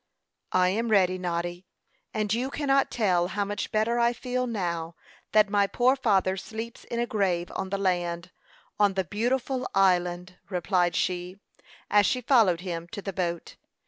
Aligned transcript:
"I 0.55 0.69
am 0.69 0.89
ready, 0.89 1.19
Noddy; 1.19 1.67
and 2.11 2.33
you 2.33 2.49
cannot 2.49 2.89
tell 2.89 3.27
how 3.27 3.45
much 3.45 3.71
better 3.71 3.99
I 3.99 4.13
feel 4.13 4.47
now 4.47 4.95
that 5.31 5.47
my 5.51 5.67
poor 5.67 5.95
father 5.95 6.37
sleeps 6.37 6.85
in 6.85 6.99
a 6.99 7.05
grave 7.05 7.51
on 7.55 7.69
the 7.69 7.77
land 7.77 8.31
on 8.79 8.95
the 8.95 9.03
beautiful 9.03 9.69
island!" 9.75 10.37
replied 10.49 10.95
she, 10.95 11.37
as 11.91 12.07
she 12.07 12.21
followed 12.21 12.61
him 12.61 12.87
to 12.93 13.03
the 13.03 13.13
boat. 13.13 13.57